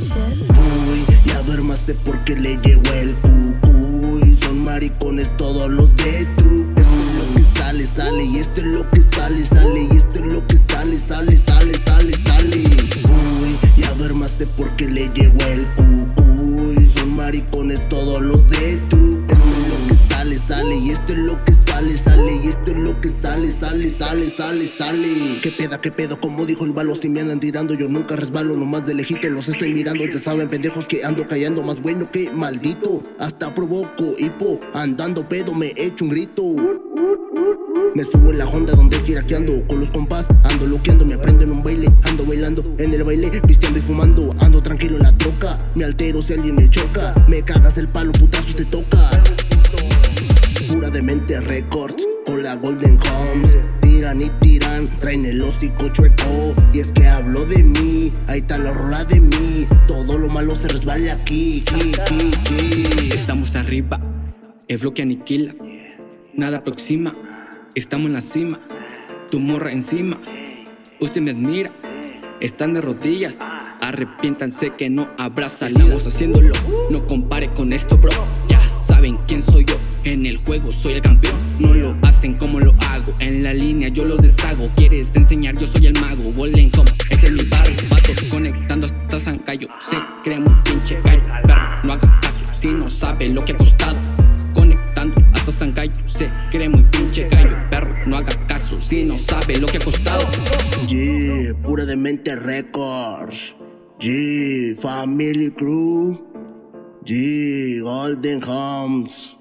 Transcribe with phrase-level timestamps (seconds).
[0.00, 4.38] Uy, ya duérmase porque le llegó el cucuy.
[4.40, 6.66] Son maricones todos los de tu.
[6.74, 8.24] Esto es lo que sale, sale.
[8.24, 9.82] Y esto es lo que sale, sale.
[9.92, 12.56] Y esto es lo que sale, sale, sale, sale, sale.
[12.56, 15.79] Uy, ya duérmase porque le llegó el cucuy.
[25.42, 26.18] ¿Qué peda, qué pedo?
[26.18, 28.56] Como dijo el balo, si me andan tirando, yo nunca resbalo.
[28.56, 30.04] Nomás de lejito los estoy mirando.
[30.04, 31.62] Ya saben, pendejos, que ando callando.
[31.62, 33.00] Más bueno que maldito.
[33.18, 34.58] Hasta provoco hipo.
[34.74, 36.42] Andando pedo, me echo un grito.
[37.94, 41.14] Me subo en la Honda donde quiera que ando Con los compas, ando loqueando Me
[41.14, 45.02] aprendo en un baile, ando bailando En el baile, pisteando y fumando Ando tranquilo en
[45.02, 49.10] la troca Me altero si alguien me choca Me cagas el palo, putazos te toca
[50.72, 52.96] Pura de mente records Con la Golden
[55.60, 60.18] hocico chueco Y es que hablo de mí Ahí está la rola de mí Todo
[60.18, 63.10] lo malo se resbala aquí, aquí, aquí, aquí.
[63.12, 64.00] Estamos arriba,
[64.66, 65.54] el bloque aniquila,
[66.34, 67.12] nada aproxima,
[67.74, 68.60] estamos en la cima,
[69.30, 70.18] tu morra encima,
[71.00, 71.70] usted me admira,
[72.40, 73.38] están de rodillas,
[73.80, 75.80] arrepiéntanse que no habrá salida.
[75.80, 76.54] Estamos haciéndolo,
[76.90, 78.12] no compare con esto, bro.
[78.48, 81.39] Ya saben quién soy yo, en el juego soy el campeón.
[83.60, 84.70] Yo los deshago.
[84.74, 86.32] Quieres enseñar, yo soy el mago.
[86.34, 89.68] Golden Home, ese es mi barrio, vato, conectando hasta Sancayo.
[89.80, 93.56] Se cree muy pinche gallo, pero no haga caso si no sabe lo que ha
[93.56, 93.96] costado.
[94.54, 99.58] Conectando hasta Sancayo, se cree muy pinche gallo, perro, no haga caso si no sabe
[99.58, 100.26] lo que ha costado.
[100.88, 103.54] Yeah, pura de mente records.
[104.00, 106.18] Yeah, family crew.
[107.04, 109.39] Yeah, golden homes.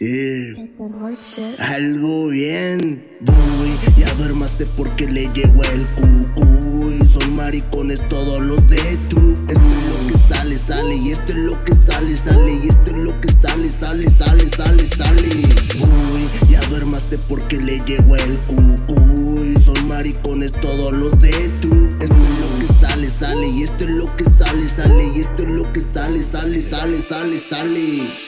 [0.00, 0.54] Yeah.
[1.58, 6.98] Algo bien, voy, ya duérmase porque le llegó el cucuy.
[7.12, 9.18] Son maricones todos los de tu.
[9.48, 10.94] Esto es lo que sale, sale.
[10.94, 12.52] Y esto es lo que sale, sale.
[12.62, 15.28] Y esto es lo que sale, sale, sale, sale, sale.
[15.80, 19.54] Voy, ya duérmase porque le llegó el cucuy.
[19.64, 21.67] Son maricones todos los de tu.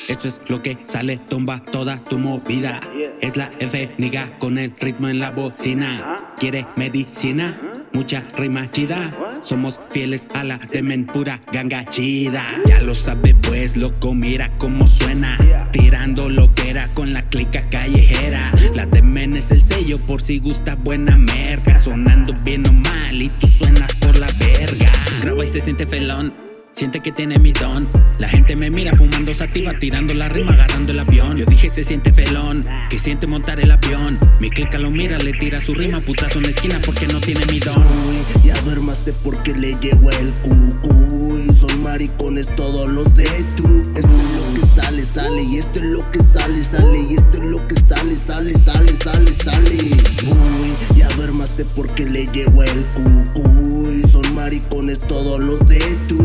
[0.09, 2.81] Esto es lo que sale, tumba toda tu movida.
[3.23, 6.17] Es la F niga con el ritmo en la bocina.
[6.37, 7.55] ¿Quiere medicina?
[7.95, 9.11] Mucha rima chida.
[9.41, 12.45] Somos fieles a la demen pura ganga chida.
[12.67, 15.39] Ya lo sabe, pues loco, mira cómo suena.
[15.73, 18.53] Tirando lo que era con la clica callejera.
[18.75, 21.79] La demen es el sello por si gusta buena merca.
[21.79, 24.93] Sonando bien o mal y tú suenas por la verga.
[25.23, 26.50] Graba y se siente felón.
[26.73, 27.89] Siente que tiene mi don.
[28.19, 31.37] La gente me mira fumando sativa, tirando la rima, agarrando el avión.
[31.37, 34.19] Yo dije se siente felón, que siente montar el avión.
[34.41, 37.45] Mi clica lo mira, le tira su rima, putazo en la esquina porque no tiene
[37.47, 37.77] mi don.
[37.77, 41.49] Uy, ya duérmase porque le llegó el cucuy.
[41.59, 43.67] Son maricones todos los de tu.
[43.97, 45.43] Esto es lo que sale, sale.
[45.43, 46.99] Y esto es lo que sale, sale.
[47.11, 49.77] Y esto es lo que sale, sale, sale, sale, sale.
[50.23, 54.05] Uy, ya duérmase porque le llegó el cucuy.
[54.13, 56.20] Son maricones todos los de tu.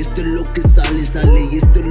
[0.00, 1.44] Esto es lo que sale, sale.
[1.52, 1.86] Y esto es